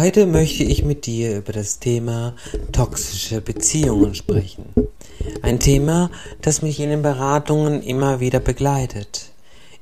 [0.00, 2.34] Heute möchte ich mit dir über das Thema
[2.72, 4.72] toxische Beziehungen sprechen.
[5.42, 9.26] Ein Thema, das mich in den Beratungen immer wieder begleitet.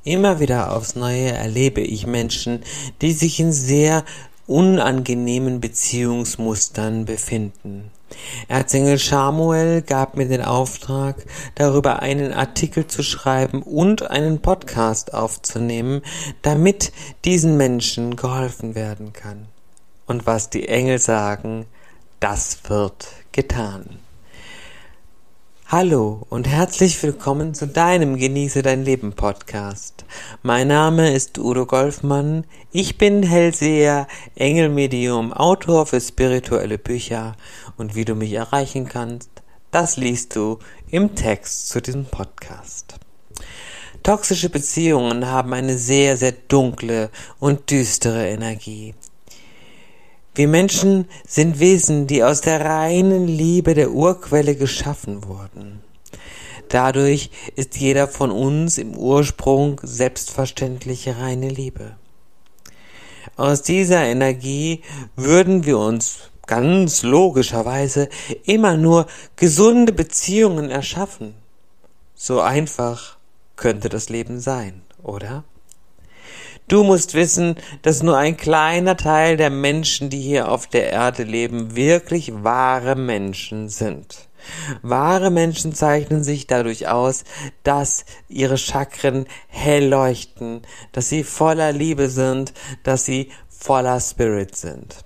[0.03, 2.65] Immer wieder aufs Neue erlebe ich Menschen,
[3.01, 4.05] die sich in sehr
[4.49, 7.93] unangenehmen Beziehungsmustern befinden.
[8.49, 11.25] Erzengel Samuel gab mir den Auftrag,
[11.55, 16.03] darüber einen Artikel zu schreiben und einen Podcast aufzunehmen,
[16.43, 16.91] damit
[17.25, 19.47] diesen Menschen geholfen werden kann.
[20.09, 21.67] Und was die Engel sagen,
[22.19, 23.99] das wird getan.
[25.67, 30.07] Hallo und herzlich willkommen zu deinem Genieße dein Leben Podcast.
[30.43, 32.47] Mein Name ist Udo Golfmann.
[32.73, 37.37] Ich bin Hellseher, Engelmedium, Autor für spirituelle Bücher
[37.77, 39.29] und wie du mich erreichen kannst,
[39.73, 42.95] das liest du im Text zu diesem Podcast.
[44.03, 48.95] Toxische Beziehungen haben eine sehr, sehr dunkle und düstere Energie.
[50.39, 55.81] Wir Menschen sind Wesen, die aus der reinen Liebe der Urquelle geschaffen wurden.
[56.69, 61.97] Dadurch ist jeder von uns im Ursprung selbstverständlich reine Liebe.
[63.35, 64.83] Aus dieser Energie
[65.17, 68.09] würden wir uns ganz logischerweise
[68.45, 71.35] immer nur gesunde Beziehungen erschaffen.
[72.15, 73.17] So einfach
[73.57, 75.43] könnte das Leben sein, oder?
[76.69, 81.23] Du musst wissen, dass nur ein kleiner Teil der Menschen, die hier auf der Erde
[81.23, 84.29] leben, wirklich wahre Menschen sind.
[84.83, 87.25] Wahre Menschen zeichnen sich dadurch aus,
[87.63, 90.61] dass ihre Chakren hell leuchten,
[90.93, 95.05] dass sie voller Liebe sind, dass sie voller Spirit sind.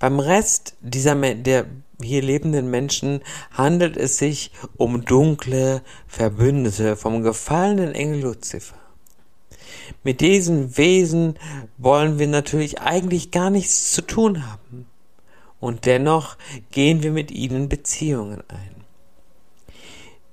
[0.00, 1.66] Beim Rest dieser der
[2.02, 3.20] hier lebenden Menschen
[3.52, 8.76] handelt es sich um dunkle Verbündete vom gefallenen Engel Luzifer.
[10.02, 11.38] Mit diesen Wesen
[11.78, 14.86] wollen wir natürlich eigentlich gar nichts zu tun haben.
[15.60, 16.36] Und dennoch
[16.70, 18.74] gehen wir mit ihnen Beziehungen ein.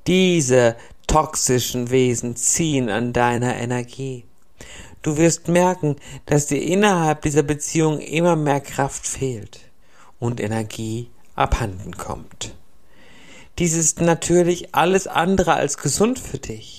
[0.08, 4.23] Diese toxischen Wesen ziehen an deiner Energie.
[5.02, 5.95] Du wirst merken,
[6.26, 9.60] dass dir innerhalb dieser Beziehung immer mehr Kraft fehlt
[10.20, 12.55] und Energie abhanden kommt.
[13.60, 16.77] Dies ist natürlich alles andere als gesund für dich.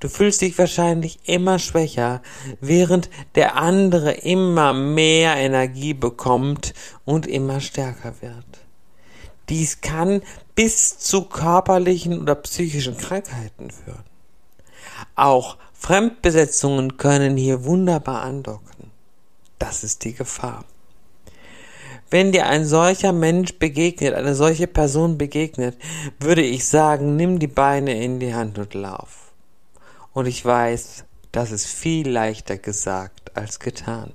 [0.00, 2.22] Du fühlst dich wahrscheinlich immer schwächer,
[2.60, 6.72] während der andere immer mehr Energie bekommt
[7.04, 8.46] und immer stärker wird.
[9.50, 10.22] Dies kann
[10.54, 14.04] bis zu körperlichen oder psychischen Krankheiten führen.
[15.16, 18.90] Auch Fremdbesetzungen können hier wunderbar andocken.
[19.58, 20.64] Das ist die Gefahr.
[22.10, 25.76] Wenn dir ein solcher Mensch begegnet, eine solche Person begegnet,
[26.18, 29.29] würde ich sagen, nimm die Beine in die Hand und lauf.
[30.12, 34.12] Und ich weiß, das ist viel leichter gesagt als getan.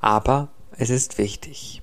[0.00, 1.82] Aber es ist wichtig.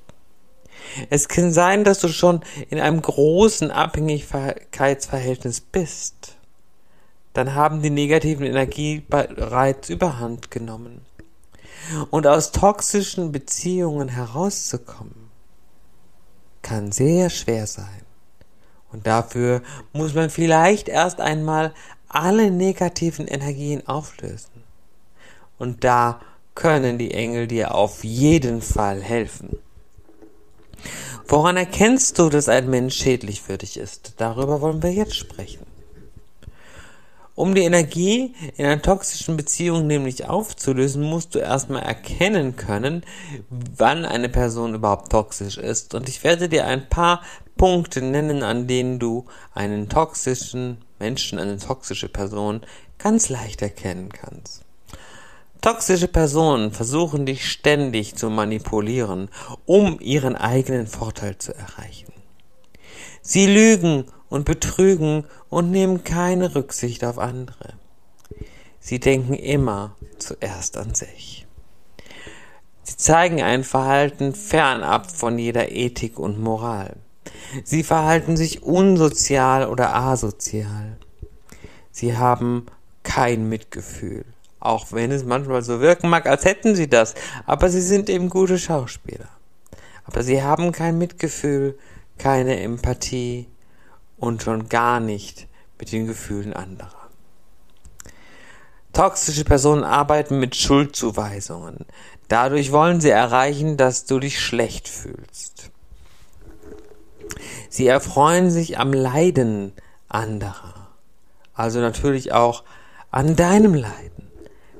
[1.09, 6.38] Es kann sein, dass du schon in einem großen Abhängigkeitsverhältnis bist.
[7.34, 11.02] Dann haben die negativen Energie bereits überhand genommen.
[12.09, 15.30] Und aus toxischen Beziehungen herauszukommen,
[16.62, 18.02] kann sehr schwer sein.
[18.92, 19.62] Und dafür
[19.94, 21.74] muss man vielleicht erst einmal
[22.09, 24.63] alle negativen Energien auflösen.
[25.57, 26.21] Und da
[26.53, 29.57] können die Engel dir auf jeden Fall helfen.
[31.27, 34.13] Woran erkennst du, dass ein Mensch schädlich für dich ist?
[34.17, 35.65] Darüber wollen wir jetzt sprechen.
[37.33, 43.03] Um die Energie in einer toxischen Beziehung nämlich aufzulösen, musst du erstmal erkennen können,
[43.49, 45.95] wann eine Person überhaupt toxisch ist.
[45.95, 47.21] Und ich werde dir ein paar
[47.57, 52.61] Punkte nennen, an denen du einen toxischen Menschen, eine toxische Person
[52.97, 54.63] ganz leicht erkennen kannst.
[55.61, 59.29] Toxische Personen versuchen dich ständig zu manipulieren,
[59.65, 62.13] um ihren eigenen Vorteil zu erreichen.
[63.21, 67.73] Sie lügen und betrügen und nehmen keine Rücksicht auf andere.
[68.79, 71.47] Sie denken immer zuerst an sich.
[72.83, 76.97] Sie zeigen ein Verhalten fernab von jeder Ethik und Moral.
[77.63, 80.97] Sie verhalten sich unsozial oder asozial.
[81.92, 82.65] Sie haben
[83.03, 84.25] kein Mitgefühl.
[84.59, 87.13] Auch wenn es manchmal so wirken mag, als hätten sie das.
[87.45, 89.30] Aber sie sind eben gute Schauspieler.
[90.06, 91.77] Aber sie haben kein Mitgefühl,
[92.18, 93.47] keine Empathie
[94.18, 95.47] und schon gar nicht
[95.80, 97.09] mit den Gefühlen anderer.
[98.94, 101.86] Toxische Personen arbeiten mit Schuldzuweisungen.
[102.30, 105.69] Dadurch wollen sie erreichen, dass du dich schlecht fühlst.
[107.69, 109.74] Sie erfreuen sich am Leiden
[110.07, 110.89] anderer.
[111.54, 112.63] Also natürlich auch
[113.12, 114.30] an deinem Leiden.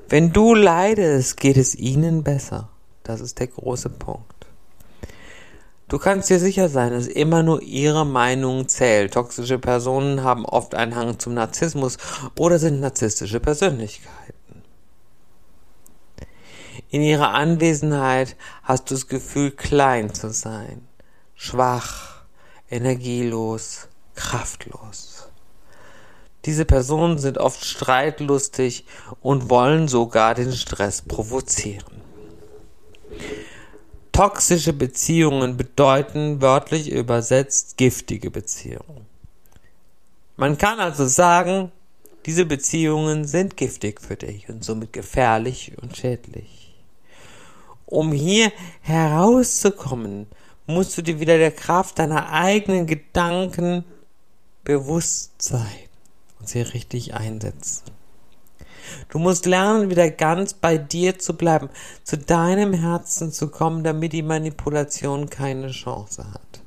[0.08, 2.68] Wenn du leidest, geht es ihnen besser.
[3.02, 4.46] Das ist der große Punkt.
[5.88, 9.14] Du kannst dir sicher sein, dass immer nur ihre Meinung zählt.
[9.14, 11.96] Toxische Personen haben oft einen Hang zum Narzissmus
[12.36, 14.62] oder sind narzisstische Persönlichkeiten.
[16.88, 20.86] In ihrer Anwesenheit hast du das Gefühl, klein zu sein,
[21.34, 22.15] schwach,
[22.70, 25.28] energielos, kraftlos.
[26.44, 28.84] Diese Personen sind oft streitlustig
[29.20, 32.02] und wollen sogar den Stress provozieren.
[34.12, 39.06] Toxische Beziehungen bedeuten wörtlich übersetzt giftige Beziehungen.
[40.36, 41.72] Man kann also sagen,
[42.26, 46.74] diese Beziehungen sind giftig für dich und somit gefährlich und schädlich.
[47.86, 50.26] Um hier herauszukommen,
[50.66, 53.84] musst du dir wieder der Kraft deiner eigenen Gedanken
[54.64, 55.88] bewusst sein
[56.38, 57.84] und sie richtig einsetzen.
[59.08, 61.68] Du musst lernen, wieder ganz bei dir zu bleiben,
[62.04, 66.62] zu deinem Herzen zu kommen, damit die Manipulation keine Chance hat.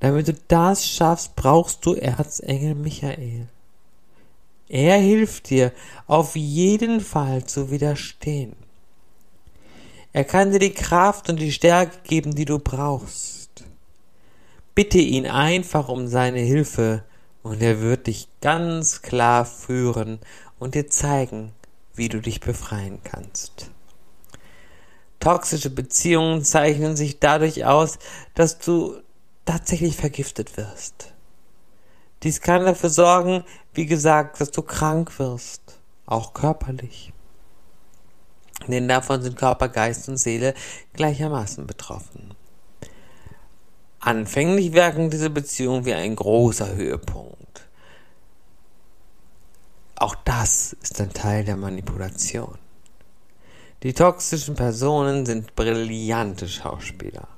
[0.00, 3.48] Damit du das schaffst, brauchst du Erzengel Michael.
[4.68, 5.72] Er hilft dir,
[6.06, 8.56] auf jeden Fall zu widerstehen.
[10.12, 13.64] Er kann dir die Kraft und die Stärke geben, die du brauchst.
[14.74, 17.04] Bitte ihn einfach um seine Hilfe
[17.42, 20.18] und er wird dich ganz klar führen
[20.58, 21.52] und dir zeigen,
[21.94, 23.70] wie du dich befreien kannst.
[25.20, 27.98] Toxische Beziehungen zeichnen sich dadurch aus,
[28.34, 29.00] dass du
[29.44, 31.12] tatsächlich vergiftet wirst.
[32.22, 37.12] Dies kann dafür sorgen, wie gesagt, dass du krank wirst, auch körperlich.
[38.68, 40.54] Denn davon sind Körper, Geist und Seele
[40.92, 42.34] gleichermaßen betroffen.
[44.00, 47.68] Anfänglich wirken diese Beziehungen wie ein großer Höhepunkt.
[49.96, 52.56] Auch das ist ein Teil der Manipulation.
[53.82, 57.28] Die toxischen Personen sind brillante Schauspieler.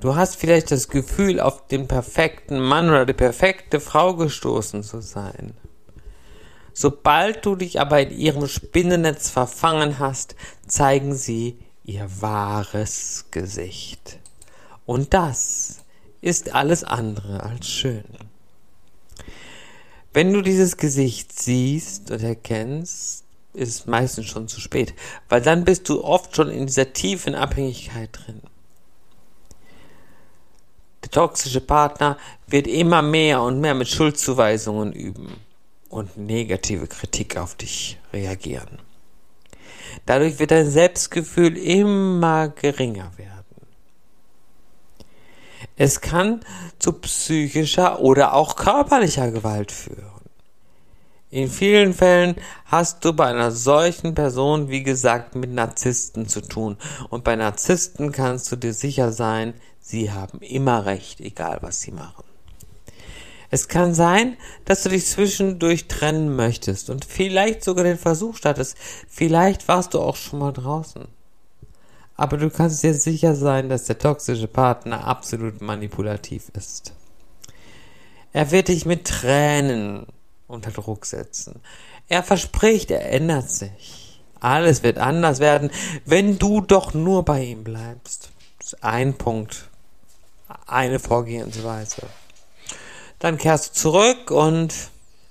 [0.00, 5.00] Du hast vielleicht das Gefühl, auf den perfekten Mann oder die perfekte Frau gestoßen zu
[5.00, 5.54] sein.
[6.80, 14.20] Sobald du dich aber in ihrem Spinnennetz verfangen hast, zeigen sie ihr wahres Gesicht.
[14.86, 15.78] Und das
[16.20, 18.04] ist alles andere als schön.
[20.12, 23.24] Wenn du dieses Gesicht siehst und erkennst,
[23.54, 24.94] ist es meistens schon zu spät,
[25.28, 28.40] weil dann bist du oft schon in dieser tiefen Abhängigkeit drin.
[31.02, 35.47] Der toxische Partner wird immer mehr und mehr mit Schuldzuweisungen üben
[35.88, 38.78] und negative Kritik auf dich reagieren.
[40.06, 43.38] Dadurch wird dein Selbstgefühl immer geringer werden.
[45.76, 46.40] Es kann
[46.78, 50.18] zu psychischer oder auch körperlicher Gewalt führen.
[51.30, 56.78] In vielen Fällen hast du bei einer solchen Person, wie gesagt, mit Narzissten zu tun.
[57.10, 61.92] Und bei Narzissten kannst du dir sicher sein, sie haben immer recht, egal was sie
[61.92, 62.24] machen.
[63.50, 68.76] Es kann sein, dass du dich zwischendurch trennen möchtest und vielleicht sogar den Versuch startest.
[69.08, 71.06] Vielleicht warst du auch schon mal draußen.
[72.14, 76.92] Aber du kannst dir sicher sein, dass der toxische Partner absolut manipulativ ist.
[78.32, 80.06] Er wird dich mit Tränen
[80.46, 81.60] unter Druck setzen.
[82.08, 84.20] Er verspricht, er ändert sich.
[84.40, 85.70] Alles wird anders werden,
[86.04, 88.30] wenn du doch nur bei ihm bleibst.
[88.58, 89.68] Das ist ein Punkt,
[90.66, 92.02] eine Vorgehensweise.
[93.18, 94.74] Dann kehrst du zurück und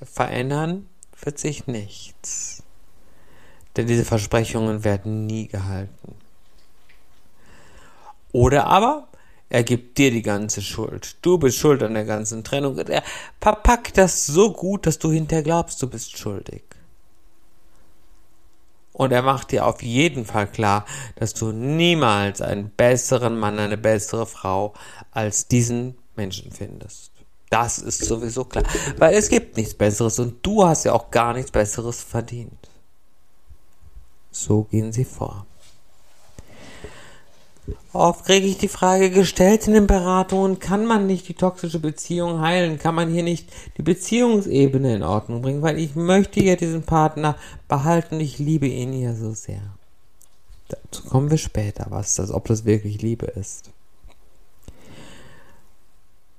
[0.02, 0.88] verändern
[1.22, 2.64] wird sich nichts.
[3.76, 6.16] Denn diese Versprechungen werden nie gehalten.
[8.32, 9.08] Oder aber
[9.50, 11.16] er gibt dir die ganze Schuld.
[11.22, 12.78] Du bist schuld an der ganzen Trennung.
[12.78, 13.04] Er
[13.40, 16.64] verpackt das so gut, dass du hinterher glaubst, du bist schuldig.
[18.92, 23.78] Und er macht dir auf jeden Fall klar, dass du niemals einen besseren Mann, eine
[23.78, 24.74] bessere Frau
[25.12, 27.12] als diesen Menschen findest.
[27.50, 28.66] Das ist sowieso klar.
[28.98, 32.70] Weil es gibt nichts Besseres und du hast ja auch gar nichts Besseres verdient.
[34.32, 35.46] So gehen sie vor.
[37.94, 42.42] Oft kriege ich die Frage gestellt in den Beratungen, kann man nicht die toxische Beziehung
[42.42, 42.80] heilen?
[42.80, 45.62] Kann man hier nicht die Beziehungsebene in Ordnung bringen?
[45.62, 47.36] Weil ich möchte ja diesen Partner
[47.68, 49.62] behalten, ich liebe ihn ja so sehr.
[50.68, 53.72] Dazu kommen wir später, was das, ob das wirklich Liebe ist.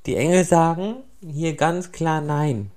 [0.07, 2.71] Die Engel sagen hier ganz klar nein.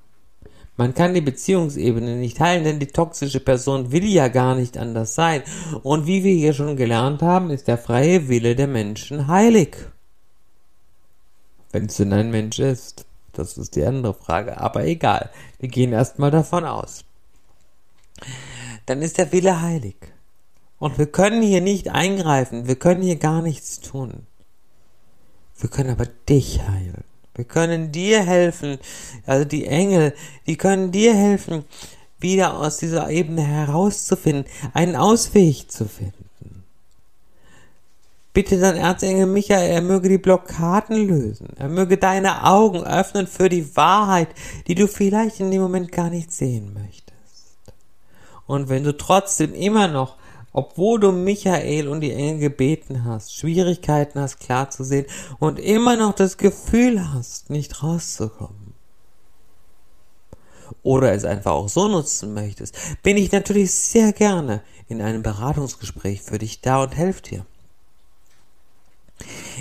[0.78, 5.16] Man kann die Beziehungsebene nicht teilen, denn die toxische Person will ja gar nicht anders
[5.16, 5.44] sein.
[5.84, 9.78] Und wie wir hier schon gelernt haben, ist der freie Wille der Menschen heilig.
[11.72, 13.06] Wenn es denn ein Mensch ist.
[13.34, 14.58] Das ist die andere Frage.
[14.58, 15.30] Aber egal.
[15.60, 17.06] Wir gehen erstmal davon aus.
[18.86, 19.96] Dann ist der Wille heilig.
[20.80, 24.26] Und wir können hier nicht eingreifen, wir können hier gar nichts tun.
[25.60, 27.04] Wir können aber dich heilen.
[27.42, 28.78] Wir können dir helfen,
[29.26, 30.14] also die Engel,
[30.46, 31.66] die können dir helfen,
[32.20, 34.46] wieder aus dieser Ebene herauszufinden,
[34.76, 36.64] einen Ausweg zu finden.
[38.32, 41.48] Bitte dann Erzengel Michael, er möge die Blockaden lösen.
[41.58, 44.30] Er möge deine Augen öffnen für die Wahrheit,
[44.68, 47.74] die du vielleicht in dem Moment gar nicht sehen möchtest.
[48.46, 50.16] Und wenn du trotzdem immer noch
[50.54, 55.06] obwohl du Michael und die Engel gebeten hast, Schwierigkeiten hast klar zu sehen
[55.40, 58.74] und immer noch das Gefühl hast, nicht rauszukommen.
[60.84, 66.22] Oder es einfach auch so nutzen möchtest, bin ich natürlich sehr gerne in einem Beratungsgespräch
[66.22, 67.46] für dich da und helfe dir.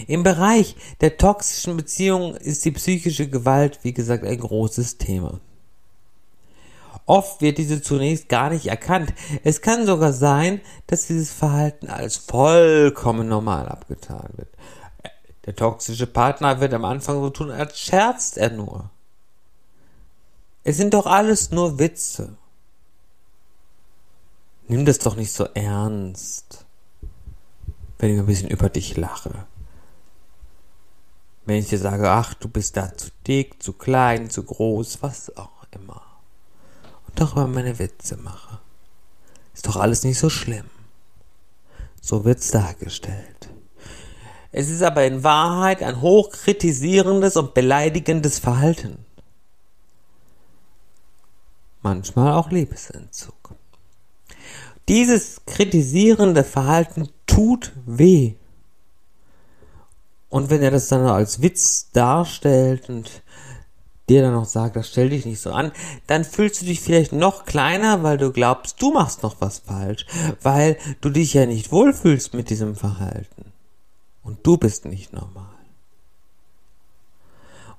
[0.07, 5.41] Im Bereich der toxischen Beziehungen ist die psychische Gewalt, wie gesagt, ein großes Thema.
[7.11, 9.13] Oft wird diese zunächst gar nicht erkannt.
[9.43, 14.49] Es kann sogar sein, dass dieses Verhalten als vollkommen normal abgetan wird.
[15.45, 18.91] Der toxische Partner wird am Anfang so tun, als scherzt er nur.
[20.63, 22.37] Es sind doch alles nur Witze.
[24.69, 26.65] Nimm das doch nicht so ernst,
[27.99, 29.47] wenn ich ein bisschen über dich lache.
[31.45, 35.37] Wenn ich dir sage, ach, du bist da zu dick, zu klein, zu groß, was
[35.37, 36.10] auch immer
[37.21, 38.59] darüber meine Witze mache.
[39.55, 40.67] Ist doch alles nicht so schlimm.
[42.01, 43.51] So wird's dargestellt.
[44.53, 49.05] Es ist aber in Wahrheit ein hochkritisierendes und beleidigendes Verhalten.
[51.83, 53.55] Manchmal auch Liebesentzug.
[54.89, 58.35] Dieses kritisierende Verhalten tut weh.
[60.29, 63.23] Und wenn er das dann als Witz darstellt und
[64.11, 65.73] dir dann noch sagt, das stell dich nicht so an,
[66.07, 70.05] dann fühlst du dich vielleicht noch kleiner, weil du glaubst, du machst noch was falsch,
[70.43, 73.53] weil du dich ja nicht wohlfühlst mit diesem Verhalten.
[74.23, 75.47] Und du bist nicht normal.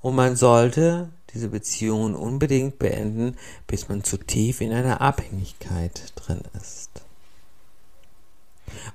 [0.01, 6.41] Und man sollte diese Beziehungen unbedingt beenden, bis man zu tief in einer Abhängigkeit drin
[6.59, 6.89] ist.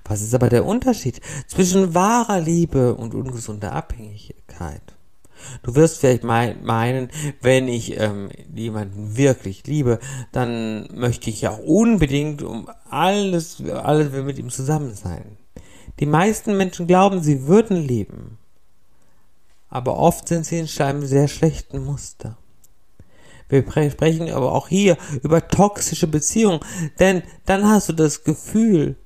[0.05, 4.96] Was ist aber der Unterschied zwischen wahrer Liebe und ungesunder Abhängigkeit?
[5.63, 9.99] Du wirst vielleicht meinen, wenn ich ähm, jemanden wirklich liebe,
[10.33, 15.37] dann möchte ich ja unbedingt um alles, alles mit ihm zusammen sein.
[16.01, 18.39] Die meisten Menschen glauben, sie würden lieben.
[19.69, 22.37] Aber oft sind sie in einem sehr schlechten Muster.
[23.49, 26.61] Wir sprechen aber auch hier über toxische Beziehungen,
[26.99, 28.97] denn dann hast du das Gefühl,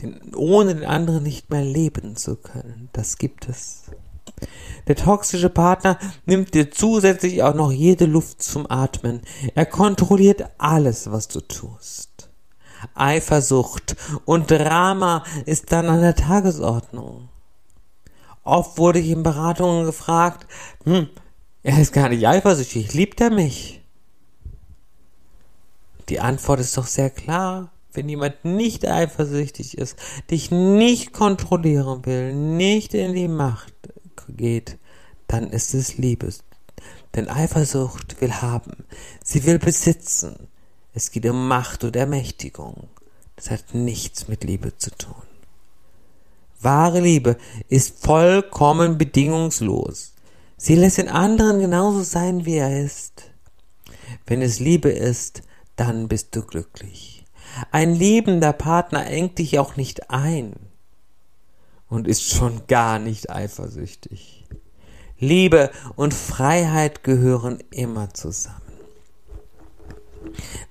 [0.00, 2.88] den, ohne den anderen nicht mehr leben zu können.
[2.92, 3.84] Das gibt es.
[4.86, 9.22] Der toxische Partner nimmt dir zusätzlich auch noch jede Luft zum Atmen.
[9.54, 12.30] Er kontrolliert alles, was du tust.
[12.94, 17.28] Eifersucht und Drama ist dann an der Tagesordnung.
[18.44, 20.46] Oft wurde ich in Beratungen gefragt,
[20.84, 21.08] hm,
[21.62, 23.82] er ist gar nicht eifersüchtig, liebt er mich?
[26.08, 27.72] Die Antwort ist doch sehr klar.
[27.92, 29.98] Wenn jemand nicht eifersüchtig ist,
[30.30, 33.72] dich nicht kontrollieren will, nicht in die Macht
[34.36, 34.78] geht,
[35.26, 36.32] dann ist es Liebe.
[37.14, 38.84] Denn Eifersucht will haben,
[39.22, 40.48] sie will besitzen.
[40.92, 42.88] Es geht um Macht und Ermächtigung.
[43.36, 45.14] Das hat nichts mit Liebe zu tun.
[46.60, 47.36] Wahre Liebe
[47.68, 50.14] ist vollkommen bedingungslos.
[50.56, 53.30] Sie lässt den anderen genauso sein, wie er ist.
[54.26, 55.42] Wenn es Liebe ist,
[55.76, 57.24] dann bist du glücklich.
[57.72, 60.54] Ein liebender Partner engt dich auch nicht ein
[61.88, 64.44] und ist schon gar nicht eifersüchtig.
[65.18, 68.60] Liebe und Freiheit gehören immer zusammen.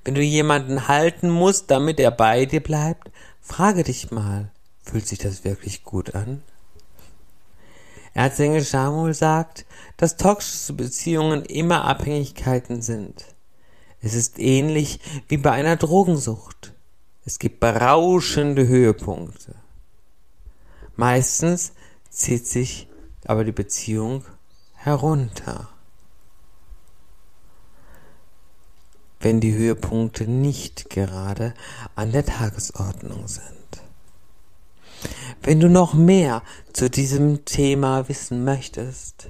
[0.03, 3.09] Wenn du jemanden halten musst, damit er bei dir bleibt,
[3.41, 4.51] frage dich mal,
[4.83, 6.43] fühlt sich das wirklich gut an?
[8.13, 9.65] Erzengel Samuel sagt,
[9.97, 13.25] dass toxische Beziehungen immer Abhängigkeiten sind.
[14.01, 16.73] Es ist ähnlich wie bei einer Drogensucht.
[17.25, 19.55] Es gibt berauschende Höhepunkte.
[20.95, 21.73] Meistens
[22.09, 22.87] zieht sich
[23.25, 24.23] aber die Beziehung
[24.73, 25.69] herunter.
[29.25, 31.55] wenn die Höhepunkte nicht gerade
[31.95, 33.43] an der Tagesordnung sind.
[35.41, 39.29] Wenn du noch mehr zu diesem Thema wissen möchtest,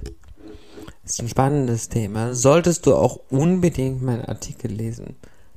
[1.02, 5.16] ist ein spannendes Thema, solltest du auch unbedingt meinen Artikel lesen.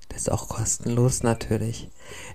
[0.10, 1.90] Das ist auch kostenlos natürlich.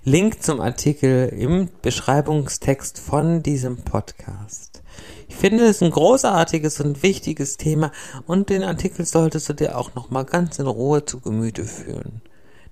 [0.05, 4.83] Link zum Artikel im Beschreibungstext von diesem Podcast.
[5.29, 7.93] Ich finde es ein großartiges und wichtiges Thema
[8.27, 12.23] und den Artikel solltest du dir auch nochmal ganz in Ruhe zu Gemüte führen.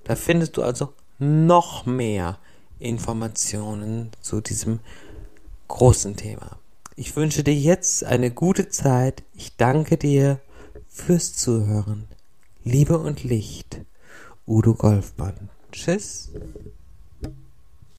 [0.04, 2.38] Da findest du also noch mehr
[2.78, 4.80] Informationen zu diesem
[5.68, 6.59] großen Thema.
[6.97, 9.23] Ich wünsche dir jetzt eine gute Zeit.
[9.35, 10.40] Ich danke dir
[10.88, 12.09] fürs Zuhören.
[12.64, 13.80] Liebe und Licht.
[14.46, 15.50] Udo Golfmann.
[15.70, 16.32] Tschüss.